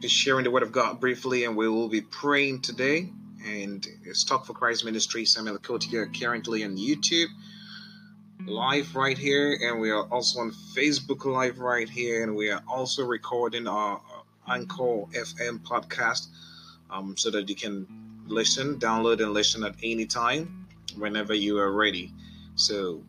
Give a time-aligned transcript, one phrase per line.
[0.00, 3.10] be sharing the word of God briefly, and we will be praying today.
[3.44, 7.28] And it's Talk for Christ Ministry, Samuel Cote here, currently on YouTube
[8.48, 12.62] live right here, and we are also on Facebook Live right here, and we are
[12.66, 14.00] also recording our
[14.48, 16.28] Anchor FM podcast
[16.90, 17.86] um, so that you can
[18.26, 22.12] listen, download, and listen at any time whenever you are ready.
[22.54, 23.02] So,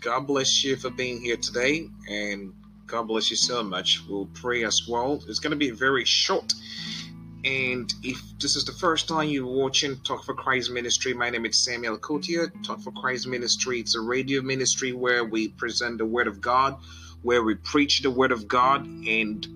[0.00, 2.54] God bless you for being here today, and
[2.88, 4.02] God bless you so much.
[4.08, 5.22] We'll pray as well.
[5.28, 6.54] It's going to be very short.
[7.44, 11.44] And if this is the first time you're watching Talk for Christ Ministry, my name
[11.44, 12.50] is Samuel Kotia.
[12.64, 16.78] Talk for Christ Ministry, it's a radio ministry where we present the Word of God,
[17.20, 19.46] where we preach the Word of God, and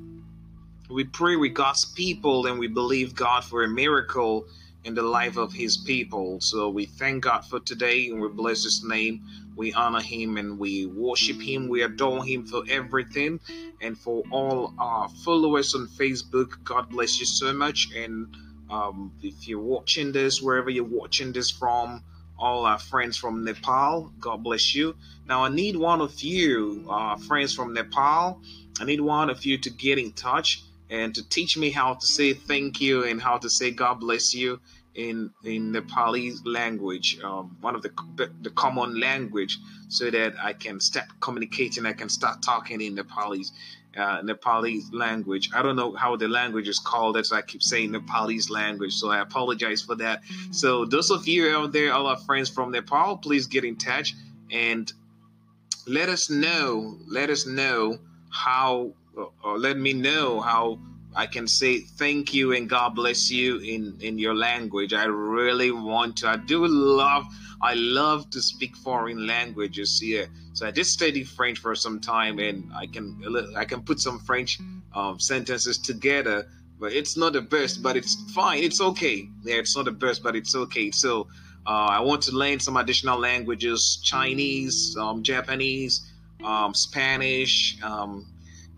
[0.91, 4.45] we pray with God's people, and we believe God for a miracle
[4.85, 6.39] in the life of His people.
[6.43, 9.23] So we thank God for today, and we bless His name
[9.57, 11.69] we honor him and we worship him.
[11.69, 13.41] We adore him for everything.
[13.81, 17.89] And for all our followers on Facebook, God bless you so much.
[17.95, 18.35] And
[18.71, 22.03] um, if you're watching this, wherever you're watching this from,
[22.39, 24.97] all our friends from Nepal, God bless you.
[25.27, 28.41] Now, I need one of you, uh, friends from Nepal,
[28.81, 32.07] I need one of you to get in touch and to teach me how to
[32.07, 34.61] say thank you and how to say God bless you
[34.95, 37.91] in in Nepali language, um, one of the
[38.43, 41.87] the common language, so that I can start communicating.
[41.87, 43.51] I can start talking in Nepali,
[43.97, 44.23] uh,
[44.93, 45.51] language.
[45.55, 47.17] I don't know how the language is called.
[47.17, 48.95] That's why I keep saying Nepalese language.
[48.95, 50.23] So I apologize for that.
[50.51, 54.15] So those of you out there, all our friends from Nepal, please get in touch
[54.51, 54.93] and
[55.87, 56.99] let us know.
[57.07, 57.99] Let us know
[58.31, 58.93] how,
[59.43, 60.79] or let me know how
[61.15, 64.93] I can say thank you and God bless you in in your language.
[64.93, 66.29] I really want to.
[66.29, 67.25] I do love.
[67.61, 70.01] I love to speak foreign languages.
[70.01, 70.29] here.
[70.53, 73.05] so I did study French for some time, and I can
[73.57, 74.59] I can put some French
[74.95, 76.49] um, sentences together.
[76.81, 78.63] But it's not the best, but it's fine.
[78.65, 79.29] It's okay.
[79.45, 80.91] Yeah, it's not the best, but it's okay.
[80.91, 81.29] So
[81.67, 86.11] uh, I want to learn some additional languages: Chinese, um, Japanese,
[86.43, 87.81] um, Spanish.
[87.83, 88.32] Um,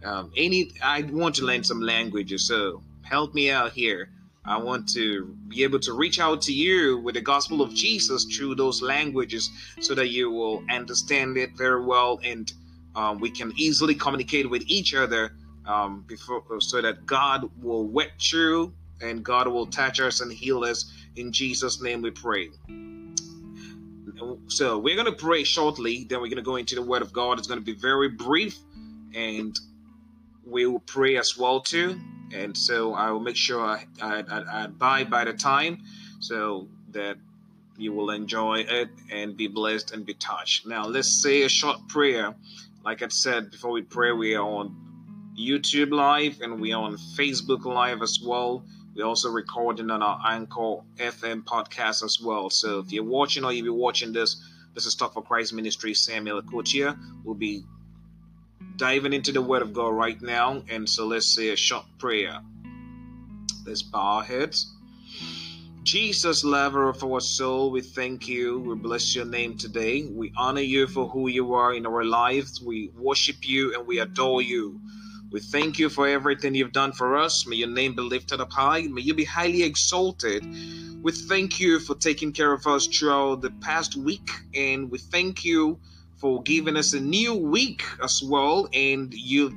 [0.05, 4.11] um, any I want to learn some languages, so help me out here.
[4.47, 8.25] I want to be able to reach out to you with the gospel of Jesus
[8.25, 9.51] through those languages
[9.81, 12.53] so that you will understand it very well and
[12.95, 15.33] um, we can easily communicate with each other
[15.67, 20.63] um, before so that God will wet through and God will touch us and heal
[20.65, 20.93] us.
[21.17, 22.51] In Jesus' name we pray.
[24.49, 27.13] So we're going to pray shortly, then we're going to go into the Word of
[27.13, 27.39] God.
[27.39, 28.59] It's going to be very brief
[29.15, 29.59] and
[30.47, 32.01] will pray as well too.
[32.33, 35.79] And so I will make sure I, I, I abide by the time
[36.21, 37.17] so that
[37.77, 40.67] you will enjoy it and be blessed and be touched.
[40.67, 42.35] Now, let's say a short prayer.
[42.85, 44.77] Like I said before we pray, we are on
[45.39, 48.65] YouTube Live and we are on Facebook Live as well.
[48.95, 52.49] We're also recording on our Anchor FM podcast as well.
[52.51, 54.37] So if you're watching or if you're watching this,
[54.75, 56.97] this is Talk for Christ Ministry, Samuel Akotia.
[57.25, 57.65] We'll be
[58.77, 60.63] diving into the Word of God right now.
[60.69, 62.41] And so let's say a short prayer.
[63.67, 64.71] Let's bow our heads.
[65.85, 68.59] Jesus, lover of our soul, we thank you.
[68.59, 70.05] We bless your name today.
[70.11, 72.61] We honor you for who you are in our lives.
[72.63, 74.81] We worship you and we adore you.
[75.31, 77.47] We thank you for everything you've done for us.
[77.47, 78.83] May your name be lifted up high.
[78.83, 80.43] May you be highly exalted.
[81.03, 84.31] We thank you for taking care of us throughout the past week.
[84.55, 85.81] And we thank you
[86.17, 88.69] for giving us a new week as well.
[88.73, 89.53] And you,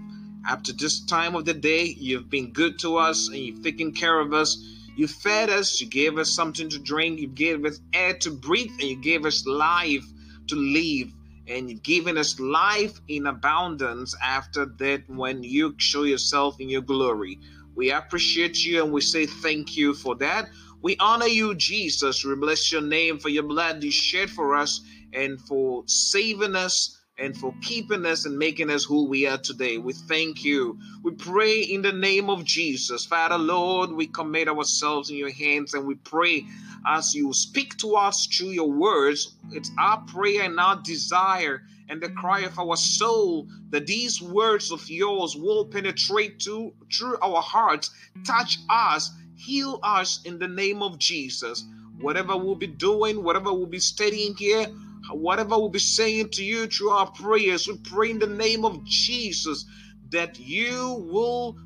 [0.48, 3.92] up to this time of the day, you've been good to us and you've taken
[3.92, 4.58] care of us.
[4.96, 8.72] You fed us, you gave us something to drink, you gave us air to breathe,
[8.80, 10.06] and you gave us life
[10.48, 11.14] to live.
[11.48, 16.82] And you've given us life in abundance after that when you show yourself in your
[16.82, 17.40] glory.
[17.76, 20.50] We appreciate you and we say thank you for that.
[20.82, 22.26] We honor you, Jesus.
[22.26, 24.82] We bless your name for your blood you shed for us
[25.14, 29.78] and for saving us and for keeping us and making us who we are today.
[29.78, 30.78] We thank you.
[31.04, 33.06] We pray in the name of Jesus.
[33.06, 36.46] Father, Lord, we commit ourselves in your hands and we pray
[36.86, 39.36] as you speak to us through your words.
[39.52, 44.72] It's our prayer and our desire and the cry of our soul that these words
[44.72, 47.90] of yours will penetrate to through our hearts,
[48.26, 51.66] touch us, heal us in the name of Jesus.
[52.00, 54.68] Whatever we'll be doing, whatever we'll be studying here,
[55.12, 58.84] whatever we'll be saying to you through our prayers, we pray in the name of
[58.84, 59.66] Jesus
[60.10, 61.58] that you will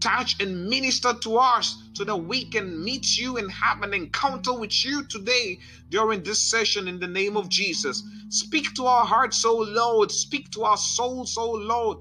[0.00, 4.52] touch and minister to us so that we can meet you and have an encounter
[4.52, 5.58] with you today
[5.88, 8.02] during this session in the name of Jesus.
[8.28, 10.12] Speak to our hearts, oh Lord.
[10.12, 11.98] Speak to our souls, oh Lord.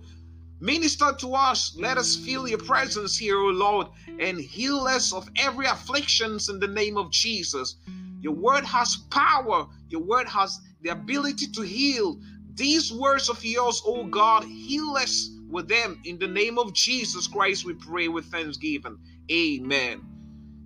[0.59, 1.75] Minister to us.
[1.77, 3.87] Let us feel your presence here, O Lord,
[4.19, 7.75] and heal us of every afflictions in the name of Jesus.
[8.21, 9.67] Your word has power.
[9.89, 12.19] Your word has the ability to heal.
[12.53, 16.01] These words of yours, O God, heal us with them.
[16.05, 18.97] In the name of Jesus Christ, we pray with thanksgiving.
[19.31, 20.01] Amen.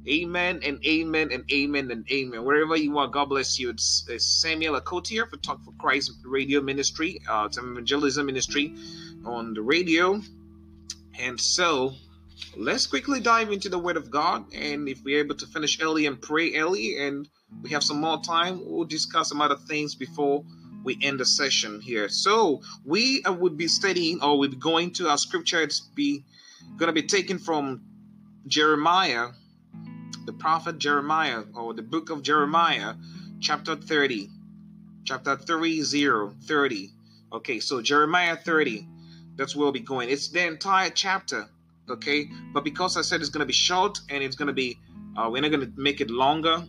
[0.07, 2.43] Amen and amen and amen and amen.
[2.43, 3.69] Wherever you are, God bless you.
[3.69, 7.21] It's, it's Samuel Akotia for Talk for Christ Radio Ministry.
[7.29, 8.75] Uh, it's an evangelism ministry
[9.25, 10.19] on the radio.
[11.19, 11.93] And so
[12.57, 14.51] let's quickly dive into the Word of God.
[14.55, 17.27] And if we're able to finish early and pray early and
[17.61, 20.43] we have some more time, we'll discuss some other things before
[20.83, 22.09] we end the session here.
[22.09, 25.61] So we uh, would be studying or we'll be going to our scripture.
[25.61, 26.23] It's be
[26.77, 27.81] going to be taken from
[28.47, 29.27] Jeremiah,
[30.25, 32.95] the prophet Jeremiah, or the book of Jeremiah,
[33.39, 34.29] chapter 30.
[35.03, 35.83] Chapter 30,
[36.43, 36.91] 30.
[37.33, 38.87] Okay, so Jeremiah 30
[39.35, 40.09] that's where we'll be going.
[40.09, 41.47] It's the entire chapter,
[41.89, 42.29] okay?
[42.53, 44.79] But because I said it's going to be short and it's going to be,
[45.17, 46.63] uh, we're not going to make it longer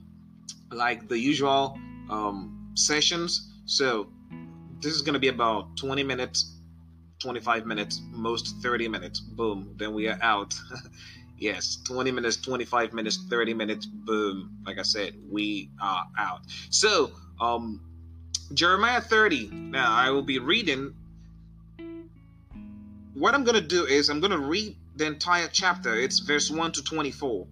[0.72, 1.78] like the usual
[2.10, 3.52] um, sessions.
[3.66, 4.08] So
[4.80, 6.56] this is going to be about 20 minutes,
[7.20, 9.20] 25 minutes, most 30 minutes.
[9.20, 9.74] Boom.
[9.76, 10.54] Then we are out.
[11.38, 13.86] yes, 20 minutes, 25 minutes, 30 minutes.
[13.86, 14.58] Boom.
[14.66, 16.40] Like I said, we are out.
[16.70, 17.80] So, um,
[18.54, 19.50] Jeremiah 30.
[19.50, 20.94] Now I will be reading
[23.14, 25.94] what I'm going to do is I'm going to read the entire chapter.
[25.94, 27.46] It's verse 1 to 24.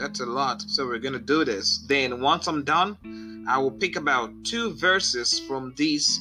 [0.00, 0.62] That's a lot.
[0.62, 1.84] So we're going to do this.
[1.86, 6.18] Then once I'm done, I will pick about two verses from this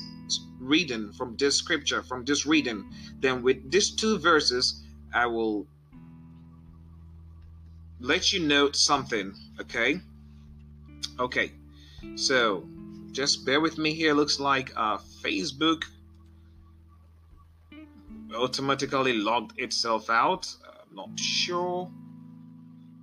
[0.60, 2.92] reading, from this scripture, from this reading.
[3.22, 4.84] Then with these two verses,
[5.14, 5.66] I will
[8.02, 10.02] let you note something, okay?
[11.18, 11.54] Okay.
[12.16, 12.68] So
[13.14, 14.14] just bear with me here.
[14.14, 15.86] Looks like uh, Facebook
[18.36, 20.54] automatically logged itself out.
[20.68, 21.90] I'm not sure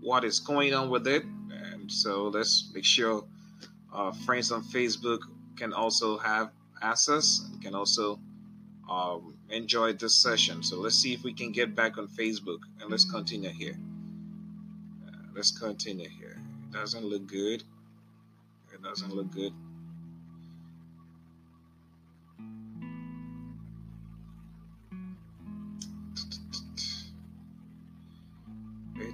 [0.06, 1.24] what is going on with it.
[1.50, 3.24] And so let's make sure
[3.92, 5.18] our friends on Facebook
[5.56, 8.20] can also have access and can also
[8.88, 10.62] um, enjoy this session.
[10.62, 13.76] So let's see if we can get back on Facebook and let's continue here.
[15.08, 16.38] Uh, let's continue here.
[16.62, 17.64] It doesn't look good.
[18.72, 19.52] It doesn't look good.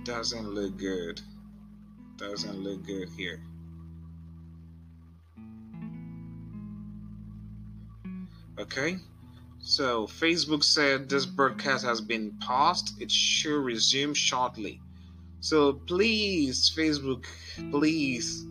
[0.04, 1.20] Doesn't look good.
[2.16, 3.40] Doesn't look good here.
[8.58, 8.98] Okay,
[9.60, 13.00] so Facebook said this broadcast has been paused.
[13.00, 14.80] It should resume shortly.
[15.40, 17.24] So please, Facebook,
[17.70, 18.44] please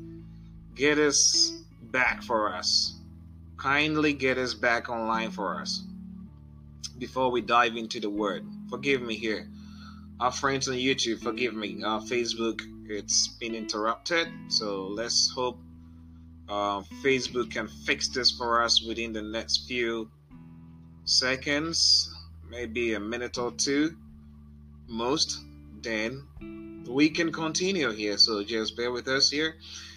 [0.75, 2.95] get us back for us.
[3.57, 5.83] Kindly get us back online for us
[6.97, 8.45] before we dive into the word.
[8.69, 9.47] Forgive me here
[10.21, 11.81] our friends on YouTube, forgive me.
[11.83, 14.27] Uh, Facebook, it's been interrupted.
[14.49, 15.57] So let's hope
[16.47, 20.11] uh, Facebook can fix this for us within the next few
[21.05, 22.13] seconds,
[22.47, 23.97] maybe a minute or two,
[24.87, 25.39] most.
[25.81, 26.27] Then
[26.87, 28.17] we can continue here.
[28.17, 29.55] So just bear with us here.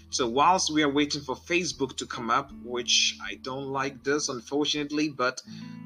[0.09, 4.31] So whilst we are waiting for Facebook to come up, which I don't like this
[4.31, 5.43] unfortunately, but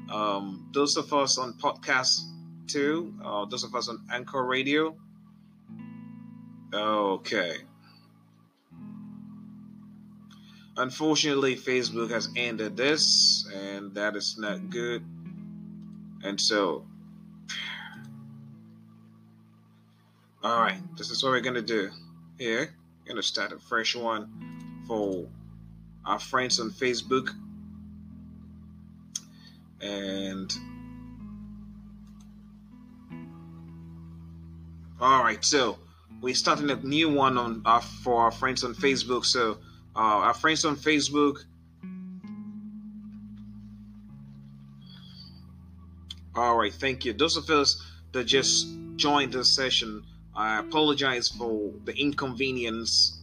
[0.09, 2.21] um, those of us on podcasts
[2.69, 3.13] too.
[3.23, 4.95] Uh, those of us on Anchor Radio.
[6.73, 7.57] Okay.
[10.77, 15.03] Unfortunately, Facebook has ended this, and that is not good.
[16.23, 16.85] And so,
[20.41, 21.89] all right, this is what we're gonna do
[22.37, 22.73] here.
[23.01, 25.27] We're gonna start a fresh one for
[26.05, 27.29] our friends on Facebook,
[29.81, 30.53] and
[35.01, 35.77] All right, so
[36.19, 39.23] we're starting a new one on uh, for our friends on Facebook.
[39.23, 39.59] So
[39.95, 41.45] uh, our friends on Facebook.
[46.35, 47.13] All right, thank you.
[47.13, 50.03] Those of us that just joined this session,
[50.35, 53.21] I apologize for the inconvenience.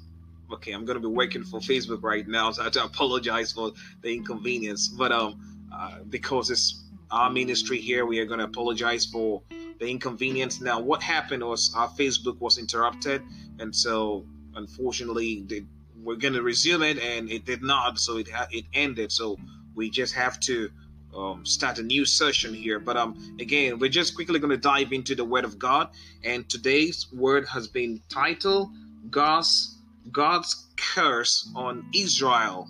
[0.50, 3.72] Okay, I'm gonna be working for Facebook right now, so I have to apologize for
[4.00, 4.88] the inconvenience.
[4.88, 9.42] But um, uh, because it's our ministry here, we are gonna apologize for
[9.78, 10.60] the inconvenience.
[10.60, 13.22] Now, what happened was our Facebook was interrupted,
[13.58, 15.64] and so unfortunately, they,
[16.02, 17.98] we're going to resume it, and it did not.
[17.98, 19.12] So it it ended.
[19.12, 19.36] So
[19.74, 20.70] we just have to
[21.16, 22.78] um, start a new session here.
[22.78, 25.90] But um, again, we're just quickly going to dive into the Word of God,
[26.24, 28.70] and today's word has been titled
[29.10, 29.78] "God's
[30.10, 32.68] God's curse on Israel."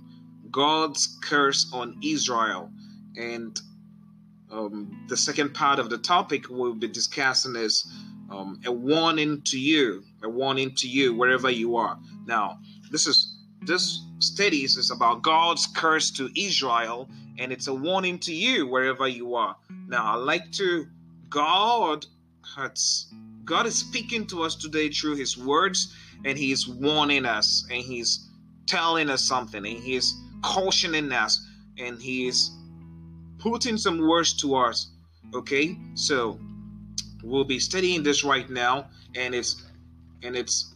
[0.56, 2.70] God's curse on Israel,
[3.14, 3.60] and
[4.50, 7.86] um, the second part of the topic we'll be discussing is
[8.30, 11.98] um, a warning to you, a warning to you wherever you are.
[12.26, 12.58] Now,
[12.90, 18.34] this is this studies is about God's curse to Israel, and it's a warning to
[18.34, 19.56] you wherever you are.
[19.88, 20.86] Now, I like to
[21.28, 22.06] God
[22.56, 23.12] has
[23.44, 27.82] God is speaking to us today through His words, and He is warning us, and
[27.82, 28.28] He's
[28.66, 31.44] telling us something, and He is cautioning us,
[31.78, 32.50] and He is
[33.38, 34.90] putting some words to us.
[35.34, 36.38] Okay, so
[37.22, 39.64] we'll be studying this right now, and it's
[40.22, 40.74] and it's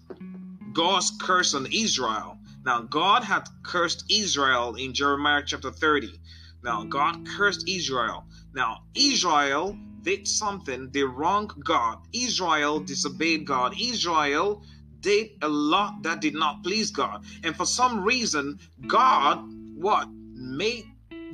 [0.73, 2.39] God's curse on Israel.
[2.65, 6.21] Now, God had cursed Israel in Jeremiah chapter 30.
[6.63, 8.25] Now, God cursed Israel.
[8.53, 11.99] Now, Israel did something, they wronged God.
[12.13, 13.75] Israel disobeyed God.
[13.81, 14.63] Israel
[15.01, 17.25] did a lot that did not please God.
[17.43, 19.43] And for some reason, God,
[19.77, 20.09] what?
[20.35, 20.85] Made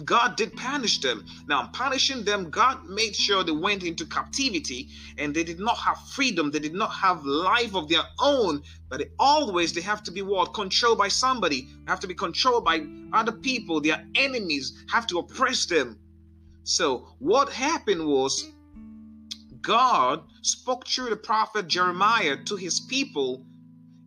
[0.05, 1.25] God did punish them.
[1.49, 4.89] Now, punishing them, God made sure they went into captivity
[5.19, 6.51] and they did not have freedom.
[6.51, 8.63] They did not have life of their own.
[8.89, 11.69] But always they have to be what controlled by somebody.
[11.89, 13.81] Have to be controlled by other people.
[13.81, 15.99] Their enemies have to oppress them.
[16.65, 18.45] So what happened was
[19.63, 23.45] God spoke through the prophet Jeremiah to his people.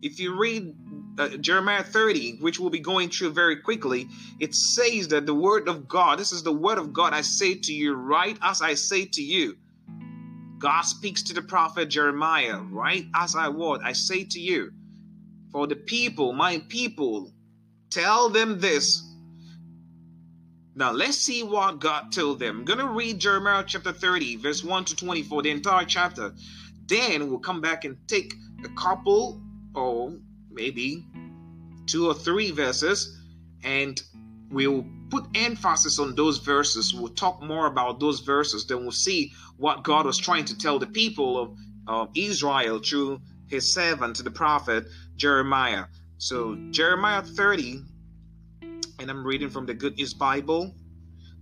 [0.02, 0.74] If you read
[1.20, 4.08] uh, Jeremiah 30, which we'll be going through very quickly,
[4.38, 7.54] it says that the word of God, this is the word of God I say
[7.54, 9.56] to you, right as I say to you.
[10.58, 14.72] God speaks to the prophet Jeremiah, right as I would, I say to you,
[15.52, 17.32] for the people, my people,
[17.90, 19.02] tell them this.
[20.74, 22.60] Now let's see what God told them.
[22.60, 26.32] I'm gonna read Jeremiah chapter 30, verse 1 to 24, the entire chapter.
[26.86, 28.34] Then we'll come back and take
[28.64, 29.42] a couple
[29.74, 30.14] or
[30.50, 31.04] maybe
[31.86, 33.18] two or three verses,
[33.64, 34.00] and
[34.50, 36.94] we'll put emphasis on those verses.
[36.94, 38.66] We'll talk more about those verses.
[38.66, 41.56] Then we'll see what God was trying to tell the people of,
[42.14, 44.84] Israel through his servant, the prophet
[45.16, 45.86] Jeremiah.
[46.18, 47.82] So, Jeremiah 30,
[49.00, 50.72] and I'm reading from the Good News Bible.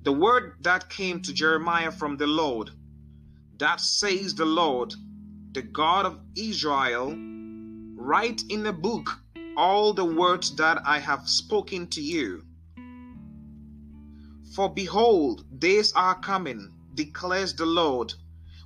[0.05, 2.71] The word that came to Jeremiah from the Lord,
[3.59, 4.95] that says the Lord,
[5.53, 7.11] the God of Israel,
[8.01, 9.19] Write in a book
[9.57, 12.45] all the words that I have spoken to you.
[14.55, 18.15] For behold, days are coming, declares the Lord,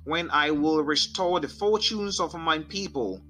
[0.03, 3.23] when I will restore the fortunes of my people,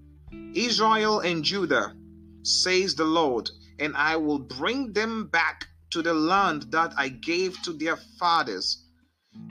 [0.54, 1.96] Israel and Judah,
[2.44, 7.62] says the Lord, and I will bring them back to the land that I gave
[7.62, 8.84] to their fathers,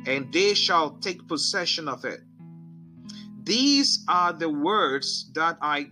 [0.04, 2.20] and they shall take possession of it.
[3.42, 5.88] These are the words that I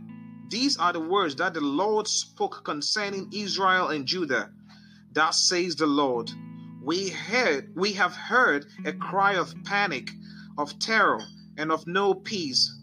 [0.51, 4.51] these are the words that the Lord spoke concerning Israel and Judah.
[5.13, 6.31] Thus says the Lord,
[6.83, 10.11] we heard we have heard a cry of panic,
[10.59, 11.23] of terror,
[11.57, 12.75] and of no peace.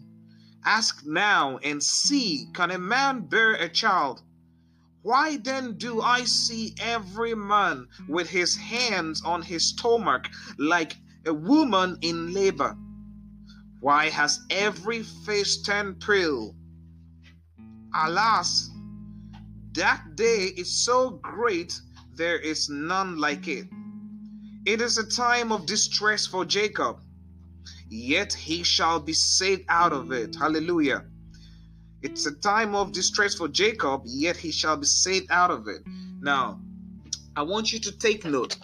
[0.64, 4.22] Ask now and see, can a man bear a child?
[5.02, 10.96] Why then do I see every man with his hands on his stomach like
[11.26, 12.76] a woman in labor?
[13.80, 16.54] Why has every face turned pale?
[17.94, 18.70] Alas,
[19.72, 21.80] that day is so great,
[22.14, 23.66] there is none like it.
[24.66, 26.98] It is a time of distress for Jacob,
[27.88, 30.36] yet he shall be saved out of it.
[30.36, 31.04] Hallelujah.
[32.02, 35.82] It's a time of distress for Jacob, yet he shall be saved out of it.
[36.20, 36.60] Now,
[37.36, 38.56] I want you to take note.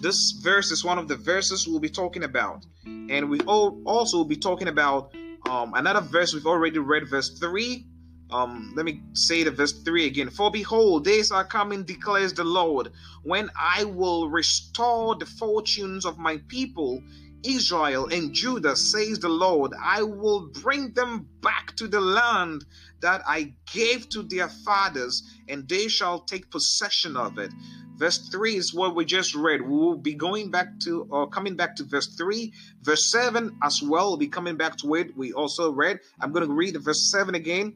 [0.00, 2.64] This verse is one of the verses we'll be talking about.
[2.86, 5.12] And we also will be talking about
[5.48, 7.86] um, another verse we've already read, verse 3
[8.32, 10.30] um, let me say the verse 3 again.
[10.30, 16.18] For behold, days are coming, declares the Lord, when I will restore the fortunes of
[16.18, 17.02] my people,
[17.44, 19.72] Israel and Judah, says the Lord.
[19.82, 22.64] I will bring them back to the land
[23.00, 27.52] that I gave to their fathers, and they shall take possession of it.
[28.00, 29.60] Verse 3 is what we just read.
[29.60, 32.50] We will be going back to or coming back to verse 3.
[32.82, 35.14] Verse 7 as well we'll be coming back to it.
[35.18, 36.00] We also read.
[36.18, 37.74] I'm going to read verse 7 again.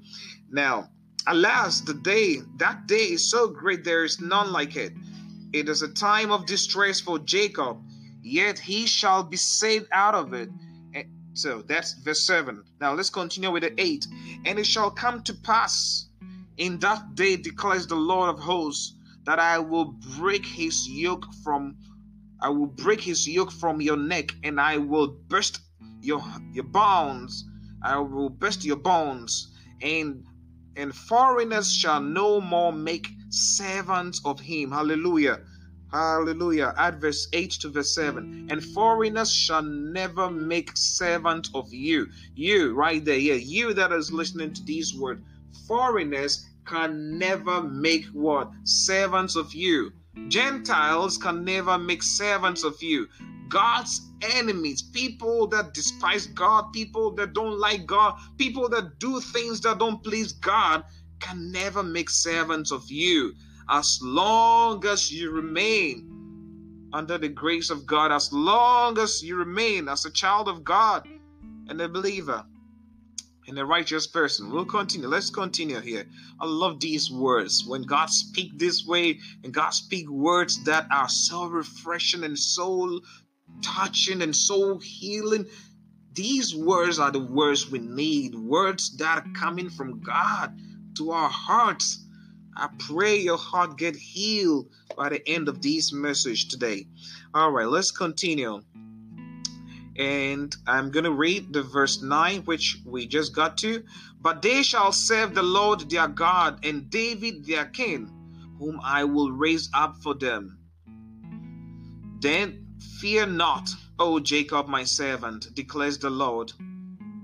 [0.55, 0.89] Now,
[1.27, 4.93] alas, the day, that day is so great, there is none like it.
[5.53, 7.79] It is a time of distress for Jacob,
[8.23, 10.49] yet he shall be saved out of it.
[10.95, 12.63] And so that's verse 7.
[12.81, 14.07] Now let's continue with the 8.
[14.45, 16.09] And it shall come to pass
[16.57, 18.95] in that day, declares the Lord of hosts
[19.25, 21.77] that I will break his yoke from
[22.41, 25.59] I will break his yoke from your neck and I will burst
[26.01, 27.45] your your bones
[27.83, 29.49] I will burst your bones
[29.83, 30.25] and
[30.77, 35.41] and foreigners shall no more make servants of him hallelujah
[35.95, 36.75] Hallelujah.
[36.77, 38.49] At verse 8 to verse 7.
[38.51, 42.09] And foreigners shall never make servant of you.
[42.35, 43.17] You, right there.
[43.17, 45.23] Yeah, you that is listening to these words.
[45.69, 48.51] Foreigners can never make what?
[48.65, 49.93] Servants of you.
[50.27, 53.07] Gentiles can never make servants of you.
[53.49, 59.61] God's enemies, people that despise God, people that don't like God, people that do things
[59.63, 60.85] that don't please God,
[61.21, 63.35] can never make servants of you
[63.69, 66.11] as long as you remain
[66.93, 71.07] under the grace of God, as long as you remain as a child of God
[71.69, 72.45] and a believer
[73.47, 74.51] and a righteous person.
[74.51, 75.09] We'll continue.
[75.09, 76.07] Let's continue here.
[76.41, 77.65] I love these words.
[77.67, 83.01] When God speak this way and God speak words that are so refreshing and so
[83.63, 85.47] touching and soul healing,
[86.13, 88.35] these words are the words we need.
[88.35, 90.57] Words that are coming from God
[90.97, 92.05] to our hearts
[92.57, 96.87] I pray your heart get healed by the end of this message today.
[97.35, 98.63] All right, let's continue.
[99.97, 103.85] And I'm going to read the verse 9, which we just got to.
[104.21, 108.11] But they shall serve the Lord their God and David their king,
[108.59, 110.59] whom I will raise up for them.
[112.21, 112.64] Then
[113.01, 116.53] fear not, O Jacob my servant, declares the Lord.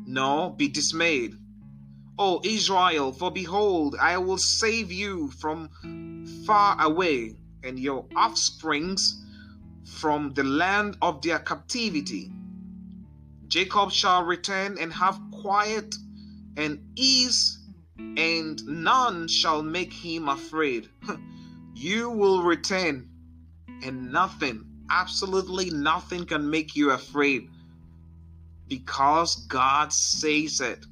[0.06, 1.36] No, be dismayed
[2.22, 5.70] O Israel, for behold, I will save you from
[6.46, 9.24] far away, and your offsprings
[9.86, 12.30] from the land of their captivity.
[13.48, 15.94] Jacob shall return and have quiet
[16.58, 17.58] and ease,
[17.96, 20.90] and none shall make him afraid.
[21.74, 23.08] you will return,
[23.82, 27.48] and nothing, absolutely nothing, can make you afraid
[28.68, 30.84] because God says it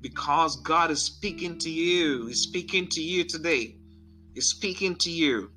[0.00, 2.26] because God is speaking to you.
[2.26, 3.76] He's speaking to you today.
[4.34, 5.50] He's speaking to you.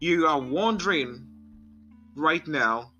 [0.00, 1.26] You are wondering
[2.16, 2.92] right now,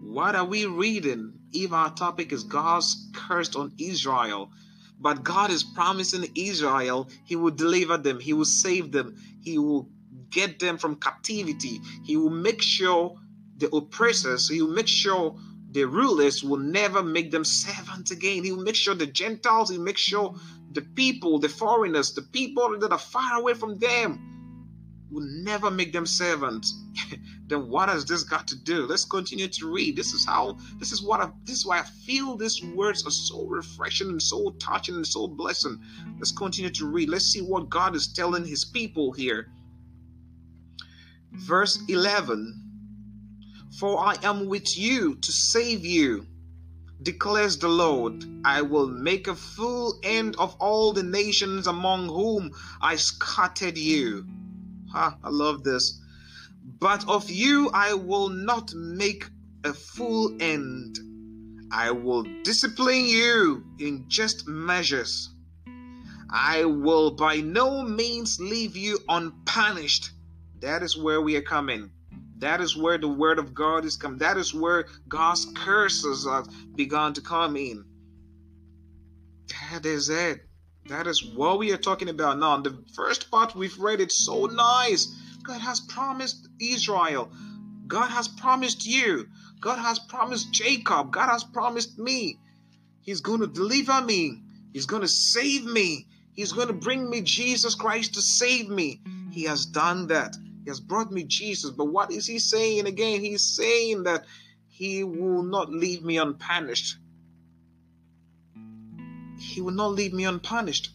[0.00, 4.50] what are we reading if our topic is God's curse on Israel?
[4.98, 9.88] But God is promising Israel He will deliver them, He will save them, He will
[10.32, 13.18] get them from captivity, He will make sure
[13.58, 15.36] the oppressors, He will make sure
[15.72, 18.44] the rulers will never make them servants again.
[18.44, 20.34] He will make sure the Gentiles, he will make sure
[20.72, 24.28] the people, the foreigners, the people that are far away from them
[25.10, 26.74] will never make them servants.
[27.46, 28.86] then what has this got to do?
[28.86, 29.96] Let's continue to read.
[29.96, 33.10] This is how this is what I this is why I feel these words are
[33.10, 35.82] so refreshing and so touching and so blessing.
[36.18, 37.08] Let's continue to read.
[37.08, 39.48] Let's see what God is telling his people here.
[41.34, 42.62] Verse 11
[43.78, 46.26] for I am with you to save you,
[47.02, 48.24] declares the Lord.
[48.44, 52.50] I will make a full end of all the nations among whom
[52.82, 54.26] I scattered you.
[54.92, 55.98] Ha, I love this.
[56.78, 59.24] But of you I will not make
[59.64, 60.98] a full end.
[61.72, 65.30] I will discipline you in just measures.
[66.28, 70.10] I will by no means leave you unpunished.
[70.62, 71.90] That is where we are coming.
[72.38, 74.18] That is where the word of God is come.
[74.18, 77.84] That is where God's curses have begun to come in.
[79.70, 80.40] That is it.
[80.86, 82.58] That is what we are talking about now.
[82.58, 85.06] The first part we've read it so nice.
[85.42, 87.30] God has promised Israel.
[87.88, 89.26] God has promised you.
[89.60, 91.12] God has promised Jacob.
[91.12, 92.38] God has promised me.
[93.00, 94.40] He's going to deliver me.
[94.72, 96.06] He's going to save me.
[96.34, 99.00] He's going to bring me Jesus Christ to save me.
[99.30, 100.36] He has done that.
[100.64, 101.70] He has brought me Jesus.
[101.70, 103.20] But what is he saying again?
[103.20, 104.24] He's saying that
[104.68, 106.96] he will not leave me unpunished.
[109.38, 110.90] He will not leave me unpunished.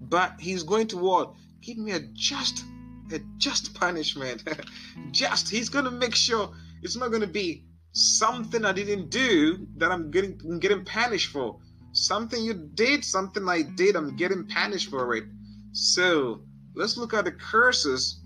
[0.00, 1.34] But he's going to what?
[1.60, 2.64] Give me a just,
[3.12, 4.44] a just punishment.
[5.10, 5.48] just.
[5.48, 6.50] He's going to make sure
[6.82, 11.30] it's not going to be something I didn't do that I'm getting I'm getting punished
[11.32, 11.58] for.
[11.92, 15.24] Something you did, something I did, I'm getting punished for it.
[15.72, 16.42] So
[16.74, 18.20] Let's look at the curses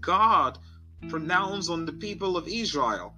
[0.00, 0.58] God
[1.08, 3.14] pronounced on the people of Israel.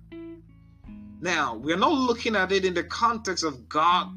[1.20, 4.08] Now, we're not looking at it in the context of God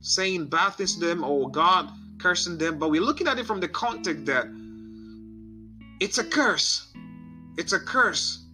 [0.00, 3.60] saying bad things to them or God cursing them, but we're looking at it from
[3.60, 4.46] the context that
[6.00, 6.92] it's a curse.
[7.58, 8.44] It's a curse.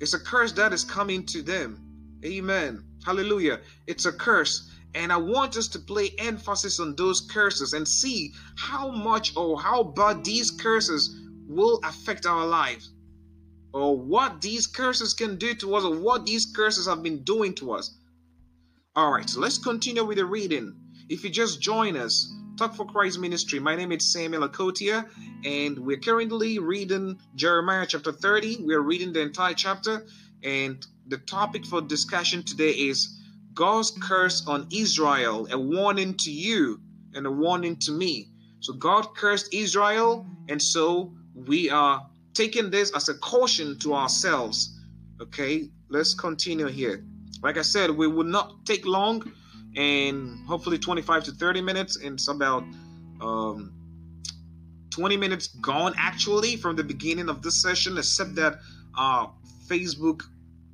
[0.00, 1.82] It's a curse that is coming to them.
[2.24, 2.84] Amen.
[3.04, 3.60] Hallelujah.
[3.86, 4.70] It's a curse.
[4.96, 9.60] And I want us to play emphasis on those curses and see how much or
[9.60, 11.14] how bad these curses
[11.46, 12.90] will affect our lives,
[13.74, 17.54] or what these curses can do to us, or what these curses have been doing
[17.56, 17.94] to us.
[18.96, 20.74] All right, so let's continue with the reading.
[21.10, 23.58] If you just join us, Talk for Christ Ministry.
[23.58, 25.06] My name is Samuel Akotia,
[25.44, 28.62] and we're currently reading Jeremiah chapter 30.
[28.62, 30.06] We're reading the entire chapter,
[30.42, 33.15] and the topic for discussion today is
[33.56, 36.78] God's curse on Israel, a warning to you
[37.14, 38.28] and a warning to me.
[38.60, 44.78] So God cursed Israel, and so we are taking this as a caution to ourselves.
[45.22, 47.02] Okay, let's continue here.
[47.42, 49.32] Like I said, we will not take long
[49.74, 51.96] and hopefully 25 to 30 minutes.
[51.96, 52.62] And it's about
[53.22, 53.72] um,
[54.90, 58.58] 20 minutes gone actually from the beginning of this session, except that
[58.98, 59.28] uh,
[59.66, 60.24] Facebook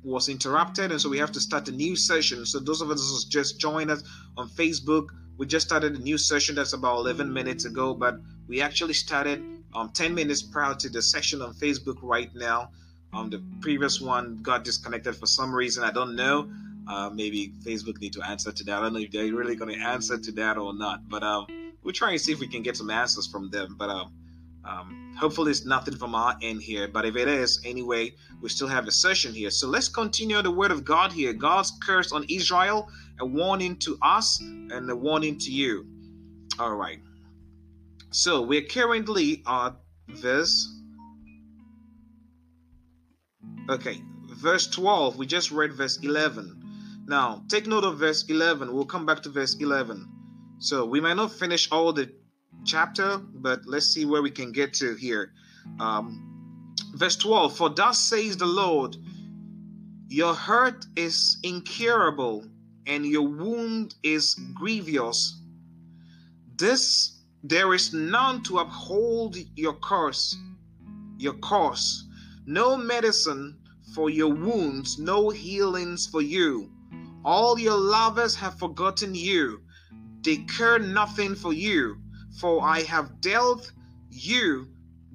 [0.03, 2.45] was interrupted, and so we have to start a new session.
[2.45, 4.03] So those of us who just joined us
[4.37, 8.61] on Facebook, we just started a new session that's about 11 minutes ago, but we
[8.61, 12.69] actually started um, 10 minutes prior to the session on Facebook right now.
[13.13, 15.83] Um, the previous one got disconnected for some reason.
[15.83, 16.49] I don't know.
[16.87, 18.79] Uh, maybe Facebook need to answer to that.
[18.79, 21.07] I don't know if they're really going to answer to that or not.
[21.07, 21.45] But um,
[21.83, 23.75] we're trying to see if we can get some answers from them.
[23.77, 24.13] But um,
[24.65, 26.87] um, hopefully it's nothing from our end here.
[26.87, 29.49] But if it is, anyway, we still have a session here.
[29.49, 31.33] So let's continue the word of God here.
[31.33, 35.85] God's curse on Israel, a warning to us and a warning to you.
[36.59, 36.99] All right.
[38.11, 39.71] So we're currently at
[40.07, 40.69] verse.
[43.69, 45.17] Okay, verse 12.
[45.17, 47.03] We just read verse 11.
[47.07, 48.73] Now, take note of verse 11.
[48.73, 50.07] We'll come back to verse 11.
[50.59, 52.09] So, we might not finish all the
[52.65, 55.33] chapter, but let's see where we can get to here.
[55.79, 58.97] Um, verse 12 For thus says the Lord,
[60.07, 62.45] Your hurt is incurable,
[62.85, 65.39] and your wound is grievous.
[66.57, 70.37] This there is none to uphold your curse,
[71.17, 72.05] your cause,
[72.45, 73.57] no medicine
[73.93, 76.71] for your wounds, no healings for you.
[77.25, 79.61] All your lovers have forgotten you.
[80.21, 81.97] They care nothing for you,
[82.39, 83.71] for I have dealt
[84.09, 84.67] you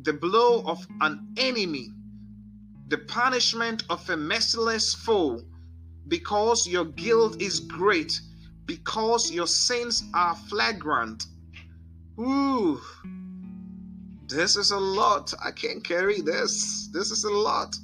[0.02, 1.88] the blow of an enemy,
[2.88, 5.42] the punishment of a merciless foe,
[6.06, 8.20] because your guilt is great,
[8.66, 11.26] because your sins are flagrant.
[12.18, 12.80] Ooh,
[14.26, 15.32] this is a lot.
[15.44, 16.88] I can't carry this.
[16.92, 17.76] This is a lot.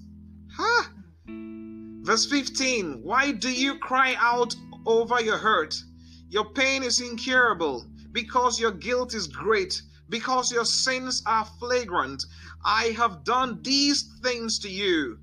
[0.52, 0.84] Huh?
[1.26, 4.54] Verse 15 Why do you cry out
[4.86, 5.82] over your hurt?
[6.28, 12.24] Your pain is incurable because your guilt is great, because your sins are flagrant.
[12.64, 15.18] I have done these things to you.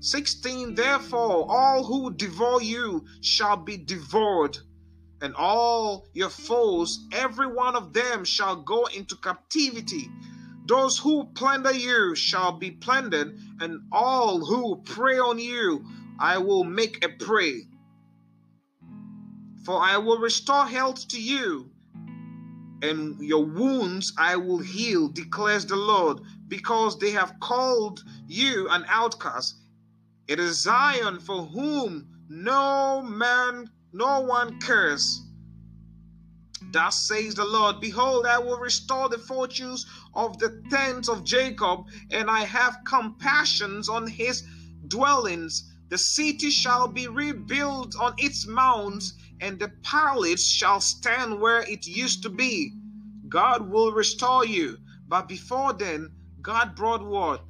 [0.00, 4.58] 16 Therefore, all who devour you shall be devoured,
[5.22, 10.10] and all your foes, every one of them, shall go into captivity.
[10.66, 15.86] Those who plunder you shall be plundered, and all who prey on you
[16.18, 17.66] I will make a prey.
[19.64, 21.70] For I will restore health to you,
[22.82, 28.84] and your wounds I will heal, declares the Lord, because they have called you an
[28.88, 29.56] outcast.
[30.28, 35.22] It is Zion for whom no man, no one cares.
[36.72, 41.86] Thus says the Lord Behold, I will restore the fortunes of the tents of Jacob,
[42.10, 44.42] and I have compassions on his
[44.88, 51.60] dwellings the city shall be rebuilt on its mounds, and the palace shall stand where
[51.60, 52.72] it used to be.
[53.28, 54.78] God will restore you.
[55.08, 56.10] But before then,
[56.42, 57.44] God brought what?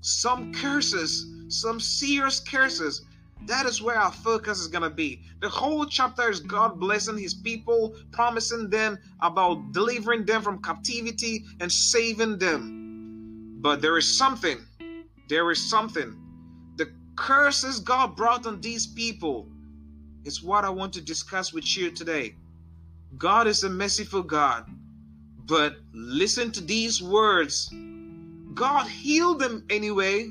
[0.00, 3.02] Some curses, some serious curses.
[3.46, 5.22] That is where our focus is going to be.
[5.40, 11.44] The whole chapter is God blessing his people, promising them about delivering them from captivity
[11.60, 13.58] and saving them.
[13.60, 14.58] But there is something,
[15.28, 16.16] there is something
[16.76, 19.48] The curses God brought on these people
[20.24, 22.34] is what I want to discuss with you today.
[23.18, 24.66] God is a merciful God,
[25.46, 27.72] but listen to these words.
[28.54, 30.30] God healed them anyway,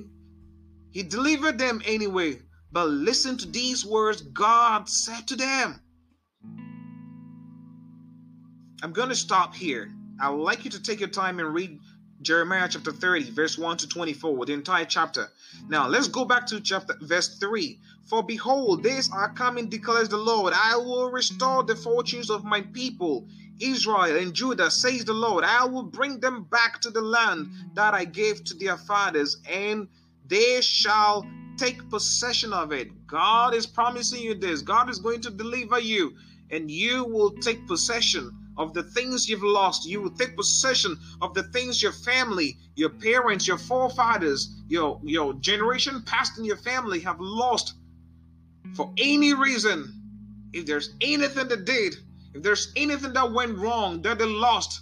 [0.91, 2.39] He delivered them anyway,
[2.71, 5.82] but listen to these words God said to them.
[8.84, 9.91] I'm going to stop here.
[10.19, 11.80] I would like you to take your time and read
[12.21, 15.29] Jeremiah chapter 30, verse 1 to 24, the entire chapter.
[15.69, 17.79] Now let's go back to chapter verse 3.
[18.05, 20.53] For behold, days are coming, declares the Lord.
[20.55, 23.27] I will restore the fortunes of my people,
[23.60, 25.43] Israel and Judah, says the Lord.
[25.43, 29.88] I will bring them back to the land that I gave to their fathers, and
[30.27, 31.25] they shall
[31.57, 33.07] take possession of it.
[33.07, 34.62] God is promising you this.
[34.62, 36.15] God is going to deliver you,
[36.51, 39.85] and you will take possession of the things you've lost.
[39.87, 45.33] You will take possession of the things your family, your parents, your forefathers, your, your
[45.35, 47.75] generation past in your family have lost
[48.73, 49.93] for any reason.
[50.53, 51.95] If there's anything they did,
[52.33, 54.81] if there's anything that went wrong, that they lost,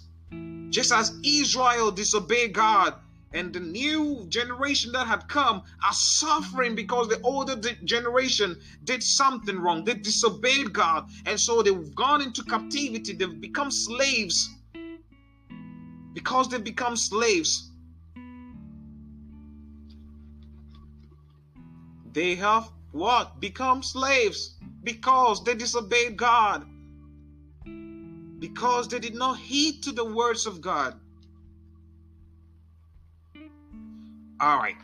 [0.70, 2.94] just as Israel disobeyed God,
[3.32, 9.58] and the new generation that had come are suffering because the older generation did something
[9.58, 9.84] wrong.
[9.84, 13.12] They disobeyed God, and so they've gone into captivity.
[13.12, 14.50] They've become slaves.
[16.12, 17.70] Because they become slaves,
[22.12, 23.40] they have what?
[23.40, 26.66] Become slaves because they disobeyed God.
[28.40, 30.98] Because they did not heed to the words of God.
[34.40, 34.76] All right.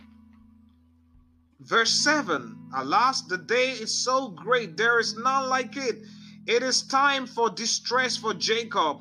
[1.61, 6.05] Verse 7 Alas, the day is so great, there is none like it.
[6.47, 8.99] It is time for distress for Jacob.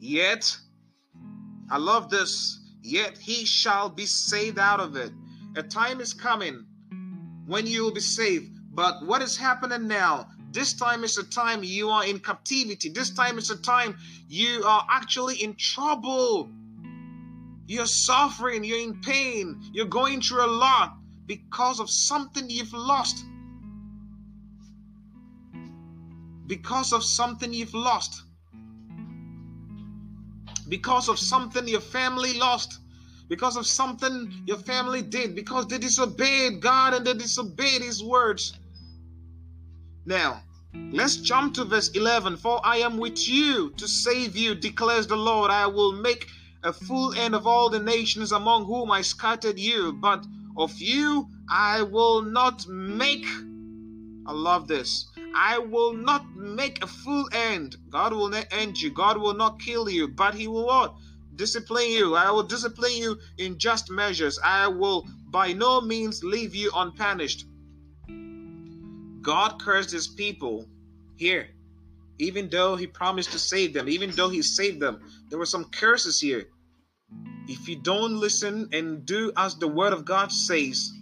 [0.00, 0.56] Yet,
[1.70, 5.12] I love this, yet he shall be saved out of it.
[5.56, 6.64] A time is coming
[7.46, 8.50] when you will be saved.
[8.72, 10.28] But what is happening now?
[10.52, 12.88] This time is a time you are in captivity.
[12.88, 13.96] This time is a time
[14.28, 16.50] you are actually in trouble.
[17.66, 23.24] You're suffering, you're in pain, you're going through a lot because of something you've lost.
[26.46, 28.22] Because of something you've lost.
[30.68, 32.78] Because of something your family lost.
[33.28, 35.34] Because of something your family did.
[35.34, 38.56] Because they disobeyed God and they disobeyed His words.
[40.04, 40.40] Now,
[40.92, 42.36] let's jump to verse 11.
[42.36, 45.50] For I am with you to save you, declares the Lord.
[45.50, 46.28] I will make
[46.66, 50.26] a full end of all the nations among whom I scattered you, but
[50.56, 53.24] of you I will not make.
[54.26, 55.06] I love this.
[55.36, 57.76] I will not make a full end.
[57.88, 58.90] God will not end you.
[58.90, 60.96] God will not kill you, but He will what?
[61.36, 62.16] Discipline you.
[62.16, 64.40] I will discipline you in just measures.
[64.42, 67.46] I will by no means leave you unpunished.
[69.22, 70.66] God cursed His people
[71.16, 71.48] here,
[72.18, 75.00] even though He promised to save them, even though He saved them.
[75.28, 76.48] There were some curses here.
[77.48, 80.92] If you don't listen and do as the word of God says,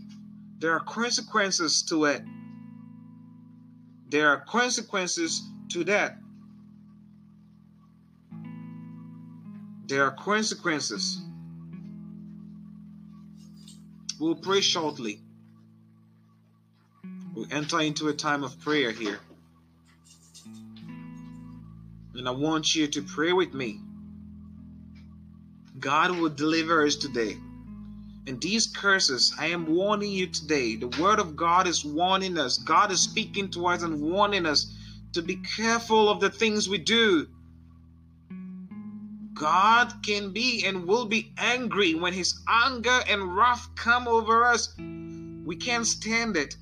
[0.58, 2.22] there are consequences to it.
[4.10, 6.18] There are consequences to that.
[9.86, 11.20] There are consequences.
[14.20, 15.20] We'll pray shortly.
[17.34, 19.18] We'll enter into a time of prayer here.
[22.14, 23.80] And I want you to pray with me.
[25.80, 27.36] God will deliver us today.
[28.26, 30.76] And these curses, I am warning you today.
[30.76, 32.58] The word of God is warning us.
[32.58, 34.72] God is speaking to us and warning us
[35.12, 37.26] to be careful of the things we do.
[39.34, 44.74] God can be and will be angry when his anger and wrath come over us.
[44.78, 46.56] We can't stand it.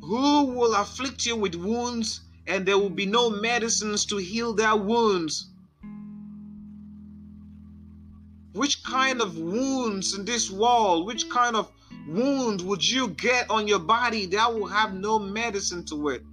[0.00, 4.74] Who will afflict you with wounds and there will be no medicines to heal their
[4.74, 5.50] wounds?
[8.58, 11.70] Which kind of wounds in this wall, which kind of
[12.08, 16.24] wound would you get on your body that will have no medicine to it?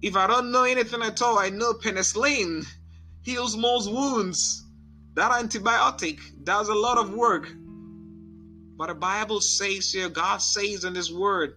[0.00, 2.64] If I don't know anything at all, I know penicillin
[3.22, 4.64] heals most wounds.
[5.16, 7.52] That antibiotic does a lot of work.
[8.78, 11.56] But the Bible says here, God says in His Word,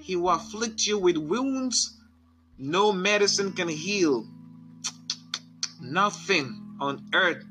[0.00, 2.00] He will afflict you with wounds
[2.56, 4.26] no medicine can heal.
[5.82, 7.44] Nothing on earth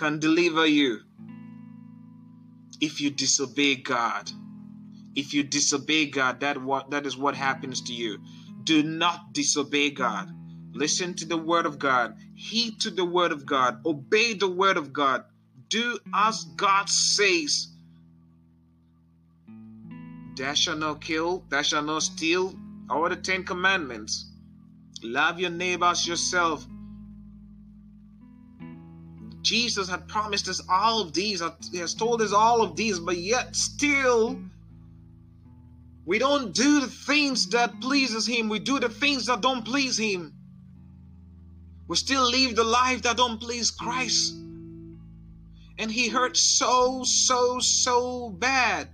[0.00, 0.98] can deliver you
[2.80, 4.30] if you disobey God.
[5.14, 8.18] If you disobey God, that what that is what happens to you.
[8.64, 10.30] Do not disobey God.
[10.72, 12.16] Listen to the word of God.
[12.34, 13.82] Heed to the word of God.
[13.84, 15.24] Obey the word of God.
[15.68, 17.68] Do as God says.
[20.34, 22.54] Thou shalt not kill, thou shalt not steal.
[22.88, 24.30] All the Ten Commandments.
[25.02, 26.66] Love your neighbors yourself.
[29.42, 33.16] Jesus had promised us all of these, He has told us all of these, but
[33.16, 34.38] yet still
[36.10, 38.48] we don't do the things that pleases him.
[38.48, 40.34] We do the things that don't please him.
[41.86, 44.34] We still live the life that don't please Christ.
[45.78, 48.88] And he hurt so, so, so bad.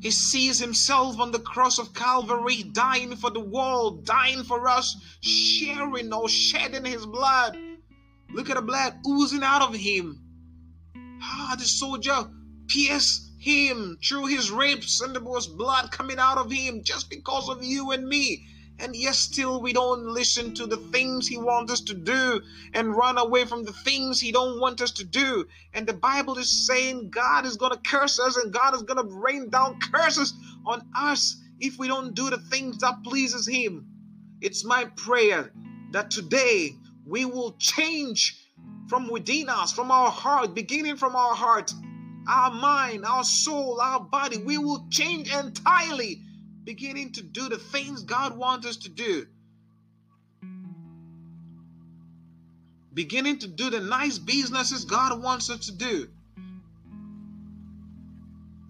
[0.00, 4.96] He sees himself on the cross of Calvary, dying for the world, dying for us,
[5.20, 7.56] sharing or shedding his blood.
[8.32, 10.20] Look at the blood oozing out of him.
[11.22, 12.28] Ah, the soldier
[12.68, 17.48] pierced him through his ribs, and there was blood coming out of him just because
[17.48, 18.46] of you and me.
[18.80, 22.40] And yet, still, we don't listen to the things He wants us to do
[22.72, 25.46] and run away from the things He don't want us to do.
[25.74, 29.06] And the Bible is saying God is going to curse us and God is going
[29.06, 30.32] to rain down curses
[30.64, 33.86] on us if we don't do the things that pleases Him.
[34.40, 35.52] It's my prayer
[35.90, 36.74] that today
[37.06, 38.36] we will change
[38.88, 41.72] from within us, from our heart, beginning from our heart,
[42.28, 44.38] our mind, our soul, our body.
[44.38, 46.20] We will change entirely,
[46.64, 49.26] beginning to do the things God wants us to do.
[52.92, 56.08] Beginning to do the nice businesses God wants us to do.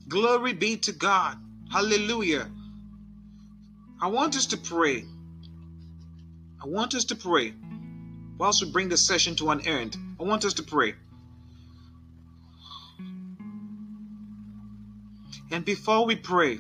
[0.09, 1.39] Glory be to God.
[1.73, 2.49] Hallelujah.
[4.03, 5.05] I want us to pray.
[6.63, 7.55] I want us to pray.
[8.41, 10.95] Whilst we bring the session to an end, I want us to pray.
[15.53, 16.59] And before we pray,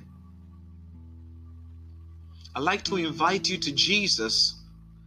[2.54, 4.60] I'd like to invite you to Jesus.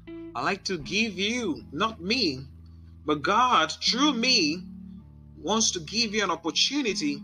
[0.07, 2.39] I'd like to give you, not me,
[3.05, 4.63] but God, through me,
[5.39, 7.21] wants to give you an opportunity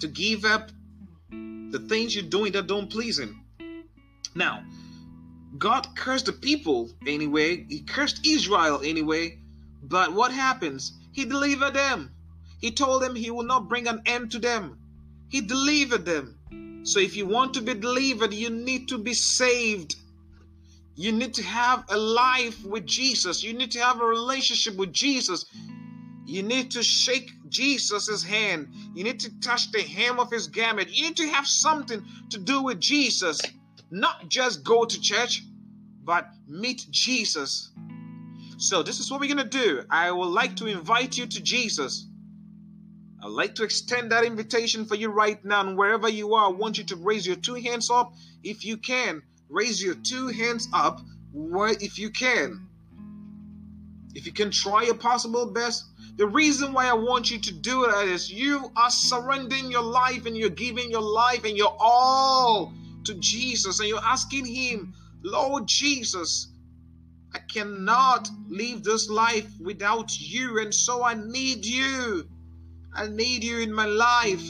[0.00, 0.72] to give up
[1.30, 3.44] the things you're doing that don't please Him.
[4.34, 4.64] Now,
[5.58, 9.38] God cursed the people anyway, He cursed Israel anyway,
[9.82, 10.92] but what happens?
[11.12, 12.14] He delivered them.
[12.60, 14.78] He told them He will not bring an end to them.
[15.28, 16.82] He delivered them.
[16.84, 19.96] So if you want to be delivered, you need to be saved.
[20.96, 23.42] You need to have a life with Jesus.
[23.42, 25.44] You need to have a relationship with Jesus.
[26.26, 28.68] You need to shake Jesus' hand.
[28.94, 30.94] You need to touch the hem of his garment.
[30.94, 33.40] You need to have something to do with Jesus.
[33.90, 35.42] Not just go to church,
[36.04, 37.70] but meet Jesus.
[38.58, 39.82] So, this is what we're going to do.
[39.90, 42.06] I would like to invite you to Jesus.
[43.22, 45.60] I'd like to extend that invitation for you right now.
[45.60, 48.76] And wherever you are, I want you to raise your two hands up if you
[48.76, 49.22] can.
[49.48, 51.00] Raise your two hands up
[51.34, 52.66] if you can.
[54.14, 55.84] If you can try your possible best,
[56.16, 60.26] the reason why I want you to do it is you are surrendering your life
[60.26, 62.72] and you're giving your life and your all
[63.04, 66.48] to Jesus and you're asking Him, Lord Jesus,
[67.34, 72.28] I cannot live this life without you, and so I need you.
[72.94, 74.42] I need you in my life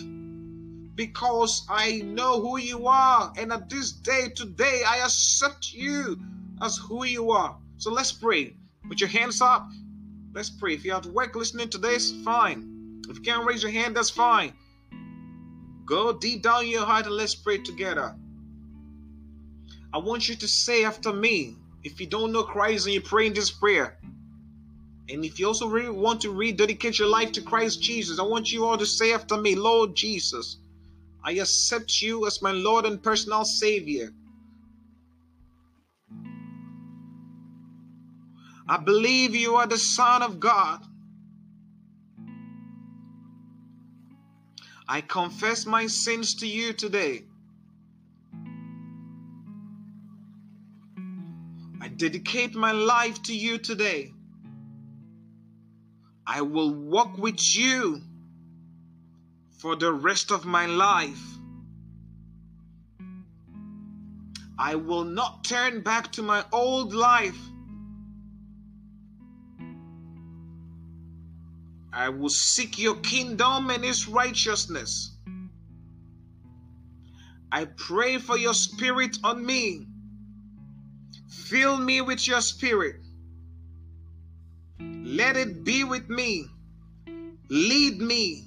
[0.94, 6.18] because I know who you are, and at this day, today, I accept you
[6.62, 7.56] as who you are.
[7.76, 8.56] So let's pray.
[8.88, 9.68] Put your hands up.
[10.32, 10.74] Let's pray.
[10.74, 13.02] If you're at work listening to this, fine.
[13.08, 14.52] If you can't raise your hand, that's fine.
[15.86, 18.14] Go deep down your heart and let's pray together.
[19.92, 21.56] I want you to say after me.
[21.82, 23.98] If you don't know Christ and you're praying this prayer,
[25.08, 28.52] and if you also really want to rededicate your life to Christ Jesus, I want
[28.52, 30.58] you all to say after me, Lord Jesus,
[31.24, 34.12] I accept you as my Lord and personal Savior.
[38.68, 40.80] I believe you are the Son of God.
[44.86, 47.24] I confess my sins to you today.
[52.00, 54.10] Dedicate my life to you today.
[56.26, 58.00] I will walk with you
[59.58, 61.22] for the rest of my life.
[64.58, 67.38] I will not turn back to my old life.
[71.92, 75.18] I will seek your kingdom and its righteousness.
[77.52, 79.89] I pray for your spirit on me.
[81.50, 82.94] Fill me with your spirit.
[84.78, 86.46] Let it be with me.
[87.48, 88.44] Lead me.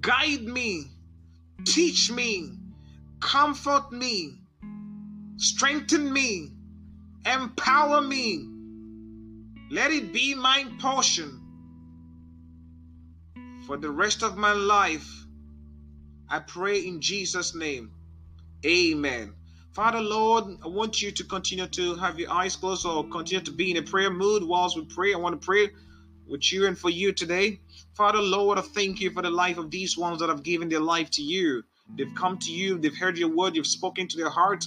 [0.00, 0.84] Guide me.
[1.64, 2.52] Teach me.
[3.18, 4.38] Comfort me.
[5.36, 6.52] Strengthen me.
[7.26, 8.46] Empower me.
[9.72, 11.40] Let it be my portion
[13.66, 15.26] for the rest of my life.
[16.28, 17.90] I pray in Jesus' name.
[18.64, 19.34] Amen.
[19.72, 23.50] Father, Lord, I want you to continue to have your eyes closed or continue to
[23.50, 25.14] be in a prayer mood whilst we pray.
[25.14, 25.70] I want to pray
[26.28, 27.58] with you and for you today.
[27.94, 30.80] Father, Lord, I thank you for the life of these ones that have given their
[30.80, 31.62] life to you.
[31.96, 34.66] They've come to you, they've heard your word, you've spoken to their heart,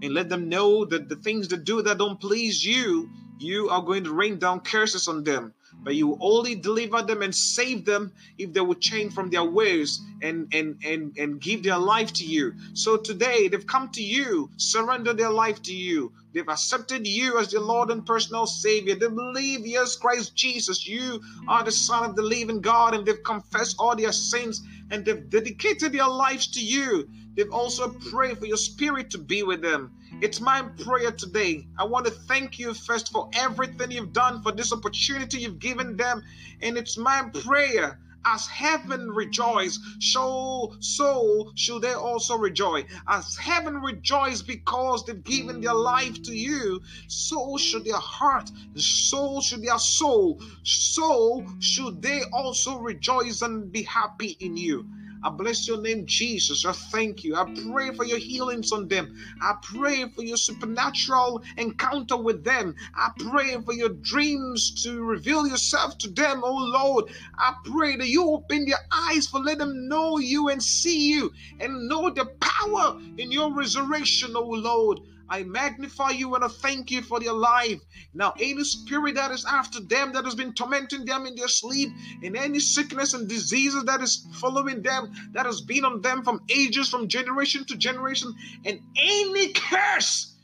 [0.00, 3.82] and let them know that the things they do that don't please you, you are
[3.82, 5.54] going to rain down curses on them
[5.84, 10.00] but you only deliver them and save them if they would change from their ways
[10.22, 12.52] and and and and give their life to you.
[12.74, 16.12] So today they've come to you surrender their life to you.
[16.32, 18.94] They've accepted you as their lord and personal savior.
[18.94, 23.22] They believe yes christ jesus you are the son of the living god and they've
[23.24, 27.08] confessed all their sins and they've dedicated their lives to you.
[27.36, 31.66] They've also prayed for your spirit to be with them it's my prayer today.
[31.78, 35.96] I want to thank you first for everything you've done, for this opportunity you've given
[35.96, 36.22] them.
[36.62, 37.98] And it's my prayer
[38.28, 42.84] As heaven rejoice, so, so should they also rejoice.
[43.06, 49.40] As heaven rejoice because they've given their life to you, so should their heart, so
[49.40, 54.84] should their soul, so should they also rejoice and be happy in you.
[55.26, 56.64] I bless your name, Jesus.
[56.66, 57.36] I thank you.
[57.36, 59.10] I pray for your healings on them.
[59.42, 62.76] I pray for your supernatural encounter with them.
[62.94, 67.06] I pray for your dreams to reveal yourself to them, oh Lord.
[67.38, 71.32] I pray that you open their eyes for let them know you and see you
[71.60, 75.00] and know the power in your resurrection, oh Lord.
[75.28, 77.80] I magnify you and I thank you for their life.
[78.14, 81.90] Now, any spirit that is after them, that has been tormenting them in their sleep,
[82.22, 86.40] in any sickness and diseases that is following them, that has been on them from
[86.50, 88.32] ages, from generation to generation,
[88.64, 90.36] and any curse,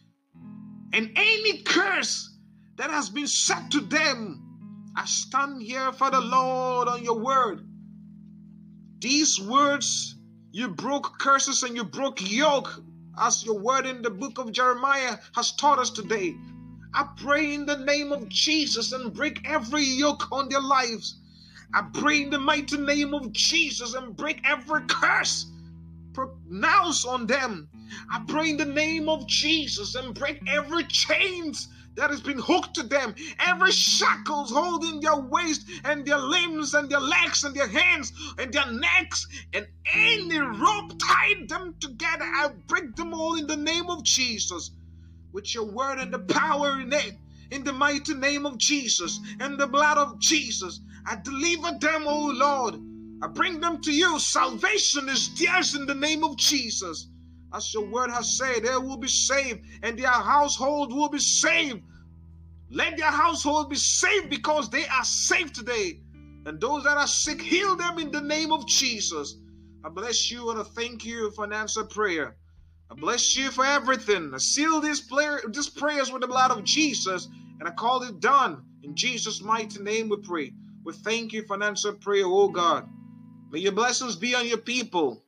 [0.92, 2.36] and any curse
[2.76, 4.42] that has been set to them,
[4.96, 7.66] I stand here for the Lord on your word.
[9.00, 10.16] These words,
[10.52, 12.82] you broke curses and you broke yoke
[13.18, 16.36] as your word in the book of Jeremiah has taught us today.
[16.94, 21.20] I pray in the name of Jesus and break every yoke on their lives.
[21.74, 25.46] I pray in the mighty name of Jesus and break every curse
[26.12, 27.68] pronounced on them.
[28.10, 32.74] I pray in the name of Jesus and break every chains that has been hooked
[32.76, 37.68] to them, every shackles holding their waist and their limbs and their legs and their
[37.68, 43.46] hands and their necks, and any rope tied them together, I break them all in
[43.46, 44.70] the name of Jesus.
[45.32, 47.14] With your word and the power in it,
[47.50, 52.32] in the mighty name of Jesus and the blood of Jesus, I deliver them, O
[52.34, 52.76] Lord.
[53.22, 54.18] I bring them to you.
[54.18, 57.08] Salvation is theirs in the name of Jesus.
[57.54, 61.82] As your word has said, they will be saved and their household will be saved.
[62.70, 66.00] Let their household be saved because they are saved today.
[66.46, 69.36] And those that are sick, heal them in the name of Jesus.
[69.84, 72.36] I bless you and I thank you for an answered prayer.
[72.90, 74.32] I bless you for everything.
[74.34, 77.28] I seal these, prayer, these prayers with the blood of Jesus
[77.60, 78.64] and I call it done.
[78.82, 80.52] In Jesus' mighty name we pray.
[80.84, 82.88] We thank you for an answered prayer, oh God.
[83.50, 85.22] May your blessings be on your people.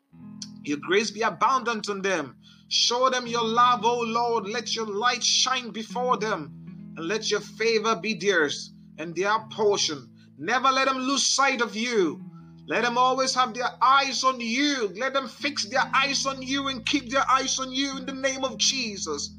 [0.65, 2.37] Your grace be abundant on them.
[2.69, 4.49] Show them your love, O Lord.
[4.49, 6.53] Let your light shine before them.
[6.97, 10.11] And let your favor be theirs and their portion.
[10.39, 12.21] Never let them lose sight of you.
[12.67, 14.91] Let them always have their eyes on you.
[14.97, 18.15] Let them fix their eyes on you and keep their eyes on you in the
[18.15, 19.37] name of Jesus.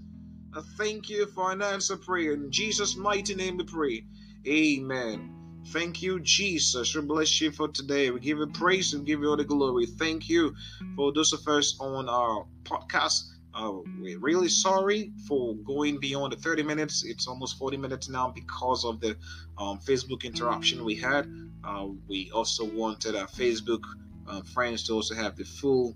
[0.54, 2.34] I thank you for an answer prayer.
[2.34, 4.06] In Jesus' mighty name we pray.
[4.48, 5.35] Amen.
[5.70, 6.96] Thank you, Jesus.
[6.96, 8.12] We bless you for today.
[8.12, 9.86] We give you praise and give you all the glory.
[9.86, 10.54] Thank you
[10.96, 13.32] for those of us on our podcast.
[13.54, 17.04] Uh, we're really sorry for going beyond the 30 minutes.
[17.06, 19.18] It's almost 40 minutes now because of the
[19.58, 21.28] um, Facebook interruption we had.
[21.64, 23.84] Uh, we also wanted our Facebook
[24.28, 25.96] uh, friends to also have the full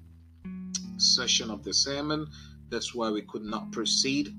[0.98, 2.28] session of the sermon.
[2.70, 4.34] That's why we could not proceed.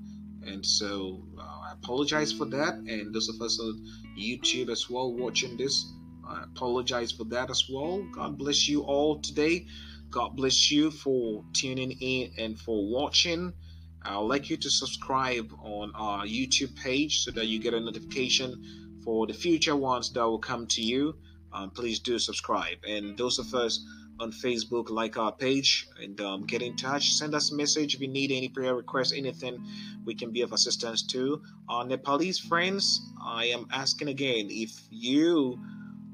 [0.45, 2.73] And so uh, I apologize for that.
[2.75, 3.85] And those of us on
[4.19, 5.93] YouTube as well watching this,
[6.27, 8.05] I apologize for that as well.
[8.13, 9.65] God bless you all today.
[10.09, 13.53] God bless you for tuning in and for watching.
[14.03, 18.99] I'd like you to subscribe on our YouTube page so that you get a notification
[19.05, 21.15] for the future ones that will come to you.
[21.53, 22.79] Um, please do subscribe.
[22.85, 23.79] And those of us
[24.21, 27.13] on Facebook, like our page, and um, get in touch.
[27.13, 29.65] Send us a message if you need any prayer requests, anything
[30.05, 31.41] we can be of assistance to.
[31.67, 35.59] Our Nepalese friends, I am asking again if you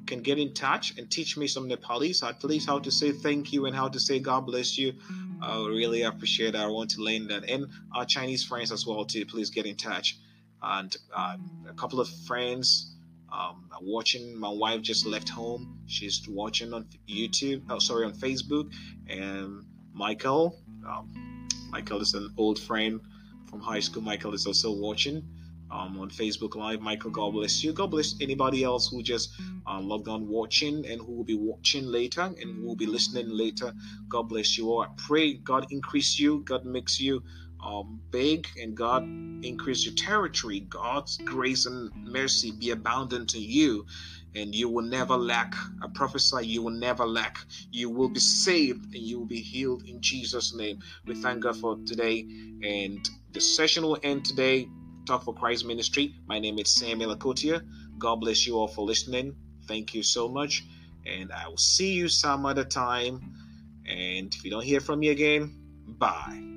[0.05, 3.51] can get in touch and teach me some Nepalese, at least how to say thank
[3.51, 4.93] you and how to say God bless you.
[5.41, 6.63] I really appreciate that.
[6.63, 7.43] I want to learn that.
[7.49, 9.25] And our Chinese friends as well, too.
[9.25, 10.17] Please get in touch.
[10.63, 11.37] And uh,
[11.69, 12.96] a couple of friends
[13.31, 14.37] um, watching.
[14.37, 15.79] My wife just left home.
[15.87, 17.63] She's watching on YouTube.
[17.69, 18.71] Oh, sorry, on Facebook.
[19.07, 19.63] And
[19.93, 20.57] Michael,
[20.87, 21.11] um,
[21.69, 22.99] Michael is an old friend
[23.49, 24.01] from high school.
[24.01, 25.23] Michael is also watching
[25.71, 26.81] um, on Facebook Live.
[26.81, 27.73] Michael, God bless you.
[27.73, 29.33] God bless anybody else who just
[29.67, 33.29] uh, logged on watching and who will be watching later and who will be listening
[33.29, 33.73] later.
[34.07, 34.81] God bless you all.
[34.81, 36.43] I pray God increase you.
[36.45, 37.23] God makes you
[37.63, 39.03] um, big and God
[39.43, 40.61] increase your territory.
[40.61, 43.85] God's grace and mercy be abundant to you,
[44.35, 45.53] and you will never lack.
[45.81, 47.37] I prophesy you will never lack.
[47.71, 50.79] You will be saved and you will be healed in Jesus' name.
[51.05, 52.25] We thank God for today,
[52.63, 54.67] and the session will end today.
[55.05, 56.13] Talk for Christ Ministry.
[56.27, 57.61] My name is Samuel Akotia.
[57.97, 59.35] God bless you all for listening.
[59.67, 60.63] Thank you so much,
[61.05, 63.33] and I will see you some other time.
[63.87, 65.53] And if you don't hear from me again,
[65.87, 66.56] bye.